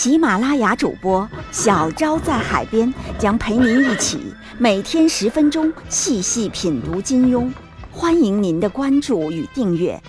[0.00, 7.52] 喜马拉雅主播小昭在海边将陪您一起每天十分钟细细品读金庸，
[7.92, 10.00] 欢迎您的关注与订阅。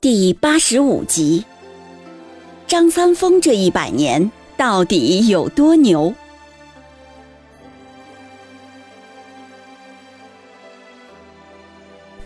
[0.00, 1.46] 第八十五集，
[2.66, 6.14] 张三丰这一百年到底有多牛？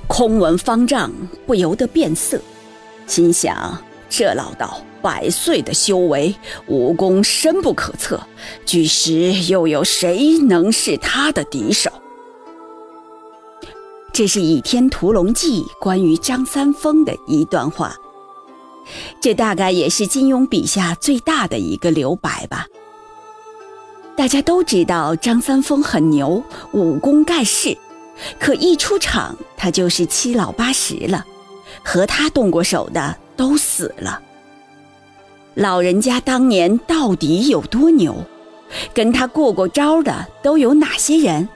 [0.07, 1.13] 空闻方丈
[1.47, 2.41] 不由得变色，
[3.07, 6.35] 心想：这老道百岁的修为，
[6.67, 8.21] 武功深不可测，
[8.65, 11.91] 举时又有谁能是他的敌手？
[14.13, 17.95] 这是《倚天屠龙记》关于张三丰的一段话，
[19.21, 22.67] 这大概也是金庸笔下最大的一个留白吧。
[24.17, 27.77] 大家都知道张三丰很牛，武功盖世，
[28.41, 31.25] 可一出场他就是七老八十了，
[31.85, 34.21] 和他动过手的都死了。
[35.55, 38.25] 老人家当年到底有多牛？
[38.93, 41.49] 跟他过过招的都有哪些人？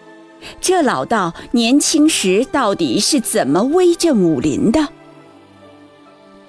[0.60, 4.88] 这老道年轻时到底是怎么威震武林的？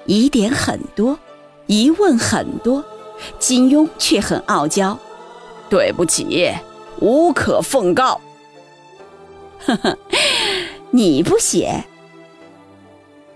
[0.05, 1.17] 疑点很多，
[1.67, 2.83] 疑问很多，
[3.39, 4.97] 金庸却很傲娇
[5.69, 6.51] ：“对不起，
[6.99, 8.19] 无可奉告。”
[9.65, 9.97] 呵呵，
[10.91, 11.85] 你不写，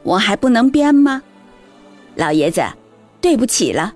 [0.03, 1.23] 我还不能编吗？
[2.15, 2.61] 老爷子，
[3.21, 3.93] 对不起了，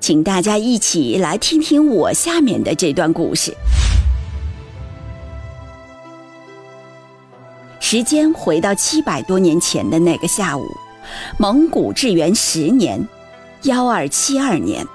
[0.00, 3.54] 请大家一起来听听我下面的这段故事。
[7.80, 10.64] 时间回到七百多年前的那个下午，
[11.38, 13.08] 蒙古至元十年，
[13.62, 14.86] 幺二七二年，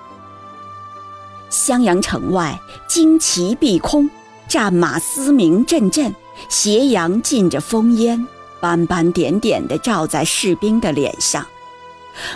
[1.49, 2.59] 襄阳城外
[2.89, 4.09] 旌旗蔽空，
[4.47, 6.13] 战马嘶鸣阵阵，
[6.49, 8.27] 斜阳浸着烽烟，
[8.59, 11.45] 斑斑点点地照在士兵的脸上。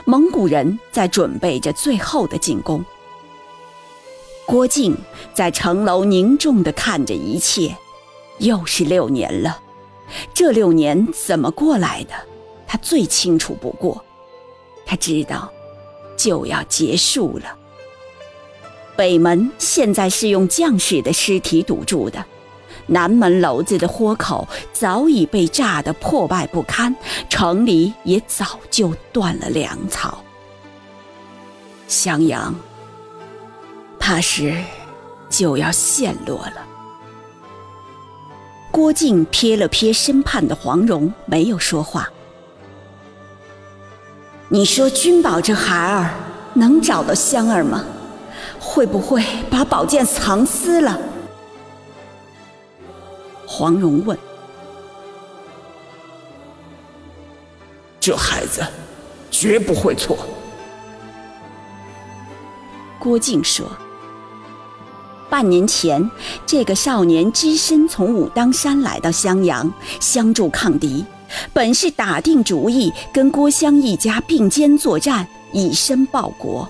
[0.05, 2.83] 蒙古人在准备着最后的进攻。
[4.45, 4.97] 郭靖
[5.33, 7.75] 在城楼凝重地看着一切，
[8.39, 9.59] 又是六年了。
[10.33, 12.13] 这六年怎么过来的，
[12.67, 14.03] 他最清楚不过。
[14.85, 15.51] 他知道，
[16.15, 17.45] 就要结束了。
[18.95, 22.23] 北门现在是用将士的尸体堵住的，
[22.87, 26.95] 南门楼子的豁口早已被炸得破败不堪，
[27.29, 30.23] 城里也早就断了粮草。
[31.87, 32.55] 襄阳，
[33.99, 34.55] 怕是
[35.29, 36.65] 就要陷落了。
[38.71, 42.09] 郭靖瞥了瞥身畔的黄蓉，没有说话。
[44.49, 46.13] 你说君宝这孩儿
[46.53, 47.83] 能找到香儿吗？
[48.59, 50.97] 会不会把宝剑藏私了？
[53.45, 54.17] 黄蓉问。
[57.99, 58.65] 这孩子
[59.29, 60.17] 绝不会错。
[62.97, 63.65] 郭靖说。
[65.29, 66.09] 半年前，
[66.45, 69.69] 这个少年只身从武当山来到襄阳，
[69.99, 71.05] 相助抗敌，
[71.53, 76.67] 本是打定主意跟郭襄一家并肩作战，以身报国。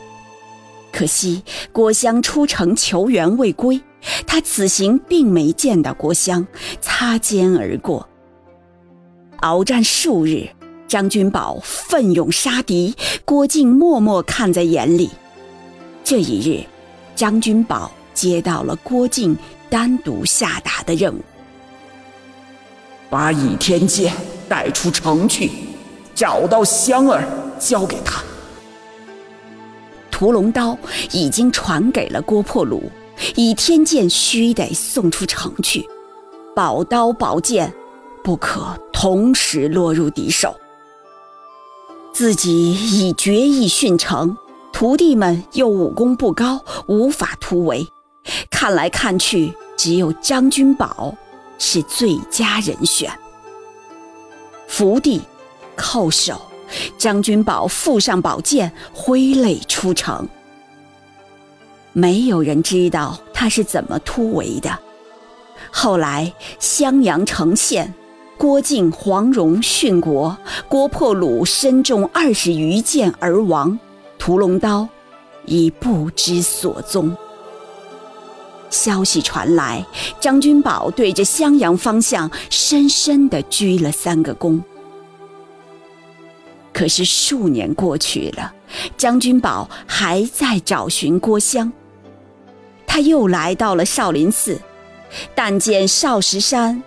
[0.92, 3.82] 可惜郭襄出城求援未归，
[4.26, 6.46] 他此行并没见到郭襄，
[6.82, 8.08] 擦肩而过。
[9.42, 10.48] 鏖战数日，
[10.88, 12.96] 张君宝奋勇杀敌，
[13.26, 15.10] 郭靖默默看在眼里。
[16.04, 16.66] 这一日，
[17.16, 17.92] 张君宝。
[18.18, 19.38] 接到了郭靖
[19.70, 21.22] 单独下达的任务，
[23.12, 24.12] 把倚天剑
[24.50, 25.52] 带出城去，
[26.16, 27.24] 找到香儿
[27.60, 28.24] 交给他。
[30.10, 30.78] 屠龙刀
[31.12, 32.82] 已经传给了郭破虏，
[33.36, 35.88] 倚天剑须得送出城去，
[36.56, 37.72] 宝刀宝剑
[38.24, 40.56] 不可同时落入敌手。
[42.12, 44.36] 自己已决意殉城，
[44.74, 47.88] 徒弟们又武功不高，无法突围。
[48.50, 51.16] 看来看去，只有张君宝
[51.60, 53.12] 是最佳人选。
[54.68, 55.22] 伏地，
[55.76, 56.40] 叩首，
[56.98, 60.28] 张君宝负上宝剑，挥泪出城。
[61.94, 64.78] 没有人知道他是怎么突围的。
[65.72, 67.92] 后来襄阳城陷，
[68.38, 70.38] 郭靖、黄蓉殉国，
[70.68, 73.80] 郭破虏身中二十余箭而亡，
[74.20, 74.88] 屠龙刀
[75.46, 77.16] 已不知所踪。
[78.70, 79.86] 消息传来，
[80.20, 84.62] 张君宝对着襄阳方向深深地鞠了三个躬。
[86.74, 88.54] 可是数年过去了，
[88.98, 91.72] 张君宝还在找寻郭襄。
[92.86, 94.60] 他又来到了少林寺，
[95.34, 96.84] 但见少石山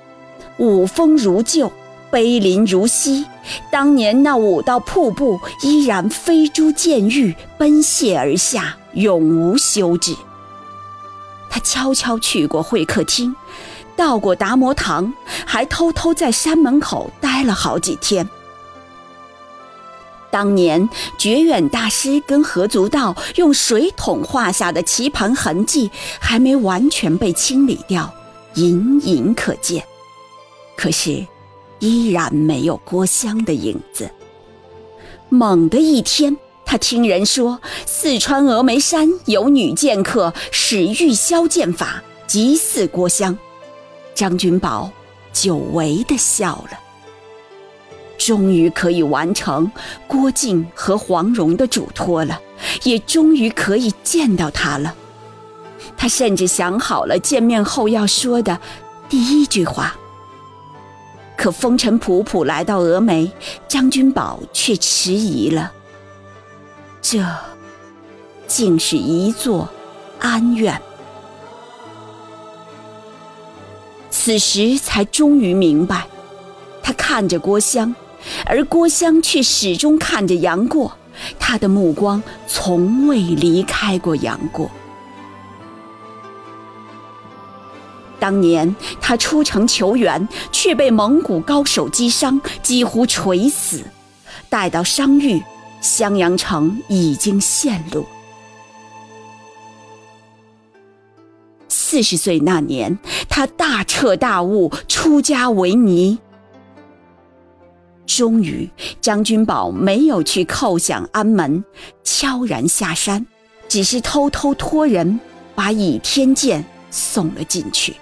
[0.59, 1.73] 五峰如旧，
[2.11, 3.25] 碑林如昔，
[3.71, 10.15] 当年那五道瀑布依然飞珠溅玉，奔泻而下，永无休止。
[11.51, 13.35] 他悄悄去过会客厅，
[13.97, 15.13] 到过达摩堂，
[15.45, 18.27] 还偷偷在山门口待了好几天。
[20.31, 20.89] 当年
[21.19, 28.15] 觉远大师跟何足道用水桶画下的棋盘痕迹还没完全被清理掉，
[28.55, 29.85] 隐隐可见。
[30.77, 31.27] 可是，
[31.81, 34.09] 依然没有郭襄的影子。
[35.29, 36.37] 猛的一天，
[36.71, 43.37] 他听人说四川峨眉山有女剑客使玉箫剑法，极似郭襄。
[44.15, 44.89] 张君宝
[45.33, 46.79] 久违的笑了。
[48.17, 49.69] 终于可以完成
[50.07, 52.41] 郭靖和黄蓉的嘱托了，
[52.85, 54.95] 也终于可以见到他了。
[55.97, 58.57] 他甚至想好了见面后要说的
[59.09, 59.97] 第一句话。
[61.37, 63.29] 可风尘仆仆来到峨眉，
[63.67, 65.73] 张君宝却迟疑了。
[67.03, 67.25] 这，
[68.47, 69.69] 竟是一座
[70.19, 70.81] 安院。
[74.11, 76.07] 此时才终于明白，
[76.83, 77.95] 他看着郭襄。
[78.45, 80.93] 而郭襄却始终看着杨过，
[81.39, 84.71] 他的目光从未离开过杨过。
[88.19, 93.83] 当年他出城求援，却被蒙古高手击伤，几乎垂死。
[94.51, 95.43] 待到伤愈，
[95.81, 98.05] 襄阳城已经陷落。
[101.69, 102.99] 四十岁那年，
[103.29, 106.19] 他大彻大悟，出家为尼。
[108.07, 108.69] 终于，
[109.01, 111.65] 张君宝没有去叩响安门，
[112.05, 113.27] 悄然下山，
[113.69, 115.19] 只是偷偷托人
[115.55, 117.95] 把倚天剑送了进去。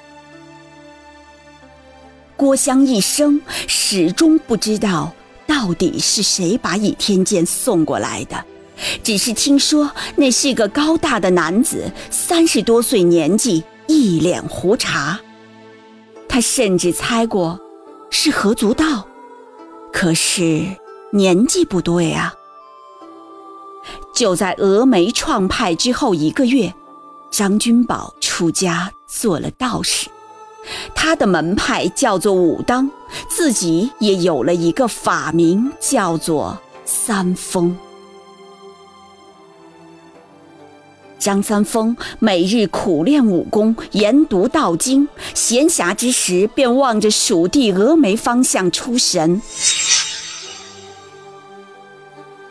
[2.37, 5.13] 郭襄一生始终不知道
[5.49, 8.45] 到底是谁把倚天剑送过来的，
[9.03, 15.19] 只是听说那是个高大的男子，三十多岁年纪，一脸胡茬。
[16.29, 17.59] 他甚至猜过
[18.11, 19.09] 是何足道。
[19.91, 20.63] 可是
[21.13, 22.35] 年纪不对啊！
[24.15, 26.73] 就在峨眉创派之后一个月，
[27.31, 30.09] 张君宝出家做了道士，
[30.95, 32.91] 他的门派叫做武当，
[33.29, 37.77] 自己也有了一个法名，叫做三丰。
[41.19, 49.43] 张三丰每日苦练武功，研读道经，闲暇之时便望着蜀地峨眉方向出神。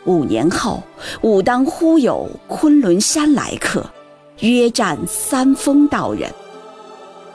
[0.04, 0.82] 五年后，
[1.22, 3.84] 武当忽有昆仑山来客，
[4.40, 6.30] 约战三丰道人。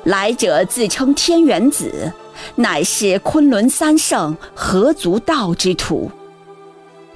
[0.03, 2.12] 来者自称天元子，
[2.55, 6.12] 乃是昆仑三圣何足道之徒。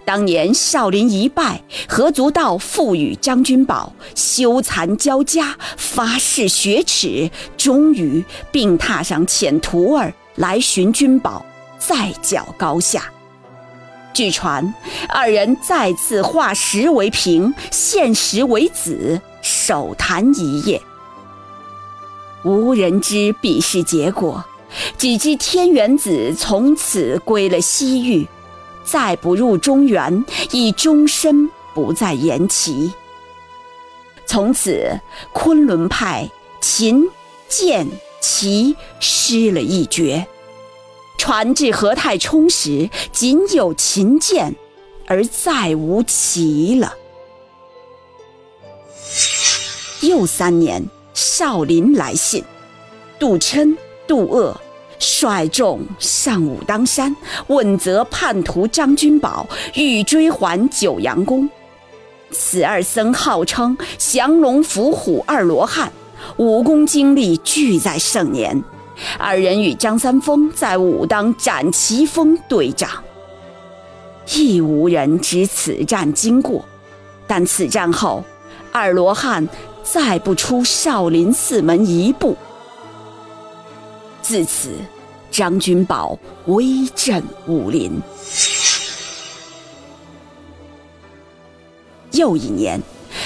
[0.05, 11.45] 当年少林一败，何足道赋予张君宝修残交加，发誓雪耻，终于并踏上遣徒儿来寻君宝，
[11.77, 13.11] 再较高下。
[14.13, 14.73] 据传，
[15.09, 20.81] 二人再次化石为瓶，现石为子，手谈一夜。
[22.43, 24.43] 无人知比试结果，
[24.97, 28.27] 只知天元子从此归了西域。
[28.83, 32.93] 再不入中原，已终身不再言齐。
[34.25, 35.01] 从此，
[35.33, 36.29] 昆仑派
[36.61, 37.09] 琴、
[37.49, 37.85] 剑、
[38.21, 40.25] 棋失了一绝。
[41.17, 44.55] 传至何太冲时，仅有琴剑，
[45.05, 46.95] 而再无棋了。
[50.01, 50.87] 又三年，
[51.17, 52.43] 少林来信，
[53.17, 54.55] 杜琛、杜鄂。
[54.99, 57.15] 率众上武当山，
[57.47, 61.49] 问责叛徒张君宝，欲追还九阳宫。
[62.29, 65.91] 此二僧号称降龙伏虎二罗汉，
[66.37, 68.63] 武功精历俱在盛年。
[69.17, 72.91] 二人与张三丰在武当斩旗峰对仗，
[74.35, 76.63] 亦无人知此战经过。
[77.25, 78.23] 但此战后，
[78.71, 79.47] 二罗汉
[79.91, 82.35] 再不出少林寺门一步。
[84.21, 84.71] 自此，
[85.31, 86.17] 张君宝
[86.47, 88.01] 威震武林。
[92.11, 92.81] 又一年，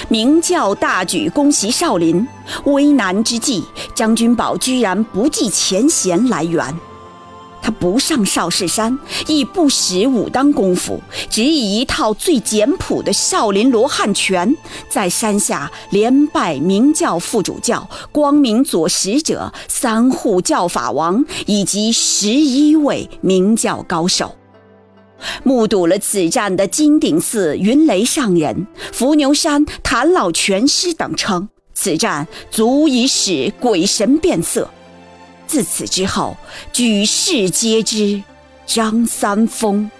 [0.08, 2.26] 明教大举攻袭少林，
[2.64, 3.64] 危难之际，
[3.94, 6.62] 张君宝居然不计前嫌来援。
[7.62, 11.00] 他不上少室山，亦不使武当功夫，
[11.30, 14.54] 只以一套最简朴的少林罗汉拳，
[14.88, 24.34] 在山下连拜明教副主教、光明左使者、三护教法王以及十一位明教高手。
[25.44, 34.68] 目睹了此战的金顶寺云雷上人、伏牛山谭老拳师等称，此战足以使鬼神变色。
[35.52, 36.38] 自此之后，
[36.72, 38.22] 举世皆知
[38.64, 39.90] 张三丰。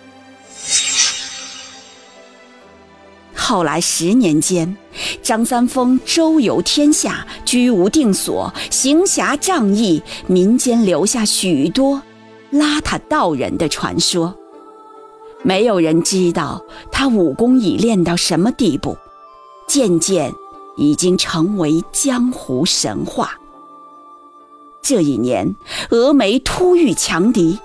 [3.35, 4.75] 后来十年间，
[5.23, 12.01] 张三丰周游天下，居无定所，行侠仗义，民间留下许多
[12.51, 14.35] 邋遢道人的传说。
[15.43, 18.97] 没有人知道他武功已练到什么地步，
[19.69, 20.33] 渐渐
[20.79, 23.39] 已经成为江湖神话。
[24.83, 25.55] 这一年，
[25.91, 27.57] 峨眉突遇强敌，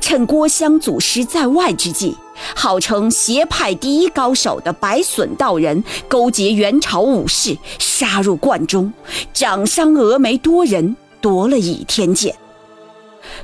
[0.00, 2.16] 趁郭襄祖师在外之际，
[2.54, 8.92] 号称邪派第一高手的白隼道人勾结元朝武士，杀入观中，
[9.32, 12.36] 斩伤峨眉多人，夺了倚天剑。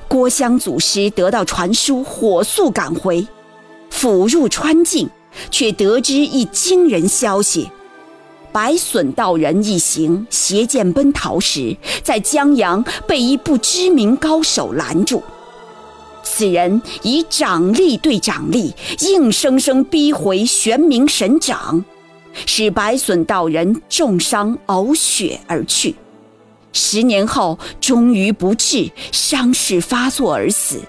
[0.06, 3.26] 郭襄祖师得到传书，火速赶回，
[3.90, 5.10] 甫入川境，
[5.50, 7.68] 却得知一惊人消息。
[8.52, 15.22] 白隼道人一行携剑奔逃时，在江阳被一不知名高手拦住。
[16.22, 21.84] 此人以掌力对掌力，硬生生逼回玄冥神掌，
[22.46, 25.94] 使白隼道人重伤呕血而去。
[26.72, 30.80] 十年后，终于不治，伤势发作而死。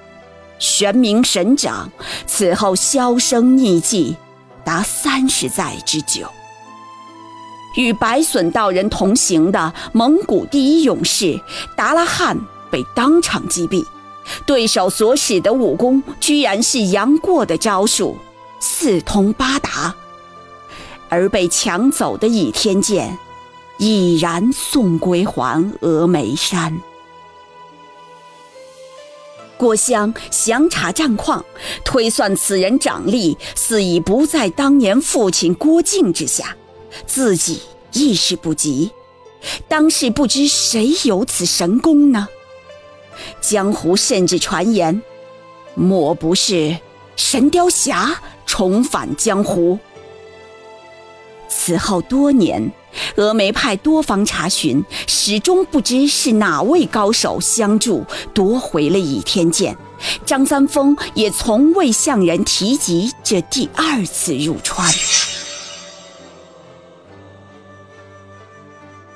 [0.60, 1.92] 玄冥神掌
[2.28, 4.16] 此后销声匿迹，
[4.64, 6.28] 达三十载之久。
[7.76, 11.40] 与白隼道人同行的蒙古第一勇士
[11.76, 12.38] 达拉罕
[12.70, 13.86] 被当场击毙，
[14.46, 18.18] 对手所使的武功居然是杨过的招数，
[18.60, 19.96] 四通八达，
[21.10, 23.18] 而被抢走的倚天剑
[23.78, 26.78] 已然送归还峨眉山。
[29.58, 31.46] 郭襄详查战况，
[31.86, 36.56] 推算此人掌力似已不在当年父亲郭靖之下。
[37.06, 37.62] 自己
[37.94, 38.92] 亦是不及，
[39.68, 42.28] 当是不知谁有此神功呢？
[43.40, 45.02] 江湖甚至传言，
[45.76, 46.78] 莫不是
[47.16, 49.78] 神雕侠重返江湖？
[51.48, 52.72] 此后多年，
[53.16, 59.78] 峨眉派多方查询，始终不知是哪位高手相助夺回了倚天剑。
[60.26, 64.92] 张三丰也从未向人提及这第二次入川。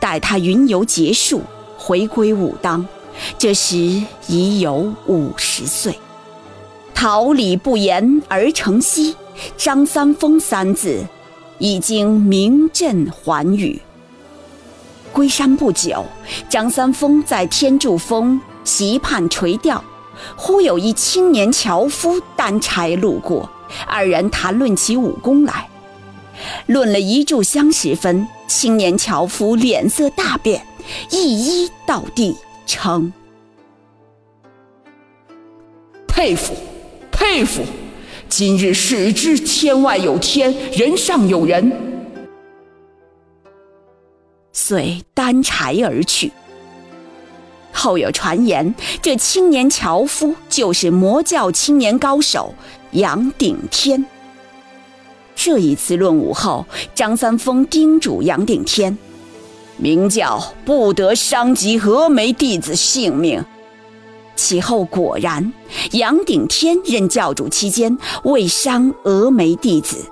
[0.06, 1.42] 待他云游结束，
[1.80, 2.88] 回归武当，
[3.40, 3.76] 这时
[4.28, 5.98] 已有五十岁。
[6.94, 9.16] 桃李不言而成蹊，
[9.58, 11.04] 张三丰三字
[11.58, 13.82] 已经名震寰宇。
[15.12, 16.06] 归山不久，
[16.48, 19.84] 张三丰在天柱峰溪畔垂钓，
[20.36, 23.50] 忽有一青年樵夫担柴路过，
[23.88, 25.68] 二人谈论起武功来。
[26.68, 30.65] 论了一炷香时分，青年樵夫脸色大变，
[31.12, 33.12] 一一倒地，称
[36.08, 36.54] ：“佩服，
[37.12, 37.62] 佩服！
[38.27, 41.72] 今日始知天外有天，人上有人。”
[44.51, 46.32] 遂担柴而去。
[47.72, 52.56] 后有传言，这青年樵夫就是魔教青年高手
[52.92, 54.04] 杨顶天。
[55.36, 56.65] 这一次论武后，
[56.96, 58.98] 张三丰叮嘱杨顶天
[59.77, 63.44] ：“明教不得伤及峨眉弟子性命。”
[64.36, 65.54] 其后果然，
[65.92, 70.06] 杨顶天任教主期间未伤峨眉弟子，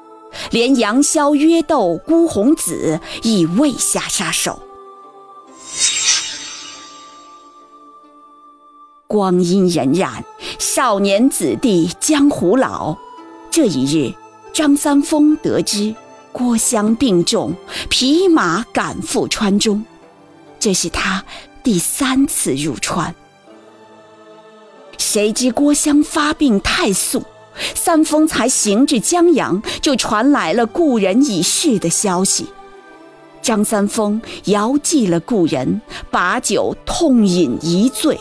[0.51, 4.60] 连杨逍、约斗、孤鸿子亦未下杀手。
[9.08, 10.24] 光阴荏苒，
[10.58, 12.96] 少年子弟江湖老。
[13.51, 14.23] 这一日。
[14.54, 15.96] 张三丰得知
[16.32, 17.56] 郭襄病重，
[17.90, 19.84] 匹马赶赴川中。
[20.60, 21.26] 这是他
[21.64, 23.16] 第三次入川。
[25.00, 27.24] 谁知郭襄发病太速，
[27.74, 32.46] 三丰才行至江阳，就传来了故人已逝的消息。
[33.42, 35.82] 张三丰遥祭了故人，
[36.12, 38.20] 把酒痛饮一醉。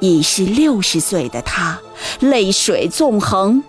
[0.00, 1.78] 已是六十岁的他，
[2.20, 3.62] 泪水纵横，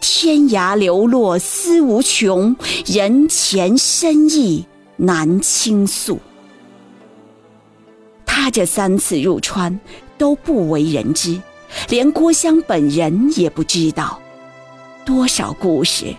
[0.00, 6.18] 天涯流落思无穷，人前深意难倾诉。
[8.26, 9.78] 他这三次入川
[10.18, 11.40] 都不为人知，
[11.88, 14.20] 连郭襄本人也不知道，
[15.04, 16.14] 多少故事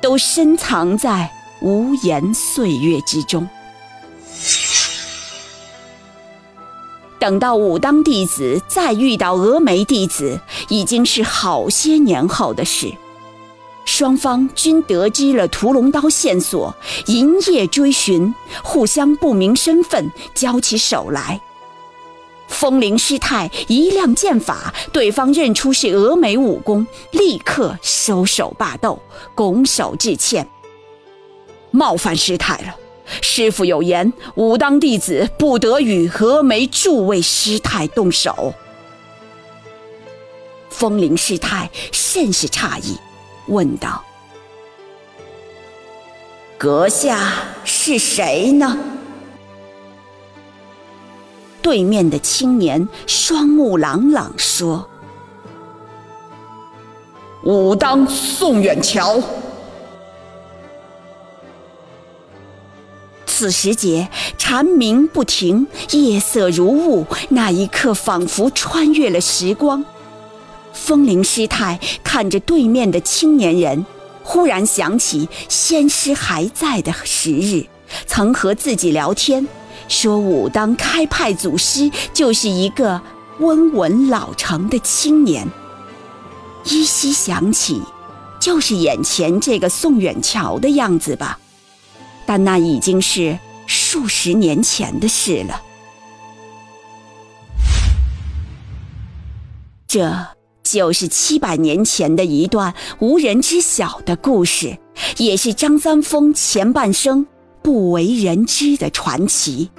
[0.00, 1.30] 都深藏在
[1.60, 3.48] 无言岁月之中。
[7.18, 12.92] 等到武当弟子再遇到峨眉弟子，已经是好些年后的事。
[13.84, 16.74] 双方均得知了屠龙刀线索，
[17.06, 21.40] 银夜追寻，互相不明身份，交起手来。
[22.48, 29.00] 风铃师太一亮剑法，对方认出是峨眉武功，立刻收手罢斗，
[29.34, 30.48] 拱手致歉
[31.70, 32.74] ：“冒犯师太了。”
[33.20, 38.54] 师傅有言，武当弟子不得与峨眉诸位师太动手。
[40.70, 42.96] 风铃师太甚是诧异，
[43.46, 44.02] 问道
[46.56, 47.32] ：“阁下
[47.64, 48.78] 是谁呢？”
[51.60, 54.86] 对面的青年双目朗朗说
[57.42, 59.18] ：“武当宋远桥。”
[63.26, 64.08] 此时节，
[64.38, 67.04] 蝉鸣不停，夜色如雾。
[67.30, 69.84] 那一刻，仿佛穿越了时光。
[70.84, 73.86] 风铃师太看着对面的青年人，
[74.22, 77.64] 忽然想起仙师还在的时日，
[78.06, 79.48] 曾和自己聊天，
[79.88, 83.00] 说武当开派祖师就是一个
[83.38, 85.48] 温文老成的青年。
[86.66, 87.80] 依稀想起，
[88.38, 91.38] 就是眼前这个宋远桥的样子吧。
[92.26, 95.62] 但那已经是数十年前的事了。
[99.86, 100.33] 这
[100.74, 104.76] 就是七百年前的一段无人知晓的故事，
[105.18, 107.28] 也是张三丰前半生
[107.62, 109.70] 不为人知的传奇。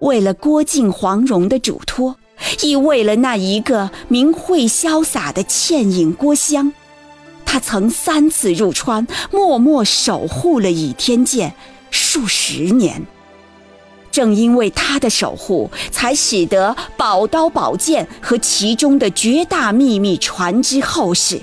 [0.00, 2.16] 为了郭靖、黄蓉的嘱托，
[2.60, 6.70] 亦为了那一个名慧潇洒的倩影郭襄。
[7.46, 11.54] 他曾三次入川，默默守护了倚天剑
[11.90, 13.06] 数十年。
[14.14, 21.40] 正因为他的守护，才使得宝刀宝剑和其中的绝大秘密传之后世，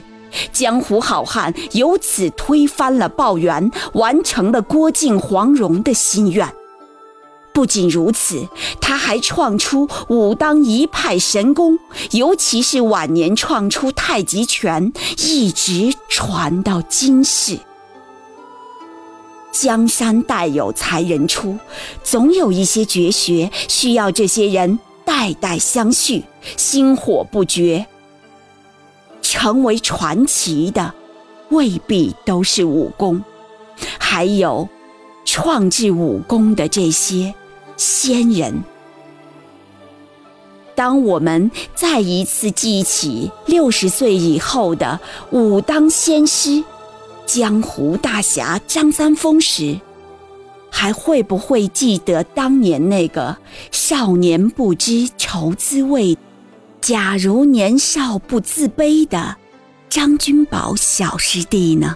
[0.53, 6.47] 江湖好汉由此推翻了鲍元，完成了郭靖、黄蓉的心愿。
[7.51, 8.47] 不仅如此，
[8.79, 11.77] 他还创出武当一派神功，
[12.11, 17.59] 尤其是晚年创出太极拳，一直传到今世。
[19.51, 21.57] 江山代有才人出，
[22.03, 26.23] 总有一些绝学需要这些人代代相续，
[26.57, 27.85] 薪火不绝。
[29.21, 30.93] 成为传奇的，
[31.49, 33.23] 未必都是武功，
[33.99, 34.67] 还有
[35.25, 37.33] 创制武功的这些。
[37.77, 38.63] 仙人，
[40.75, 44.99] 当我们再一次记起六十岁以后的
[45.31, 46.63] 武当仙师、
[47.33, 49.79] 江湖大侠张三丰时，
[50.69, 53.37] 还会不会记得当年那个
[53.71, 56.17] 少年不知愁滋味、
[56.81, 59.37] 假如年少不自卑的
[59.87, 61.95] 张君宝小师弟呢？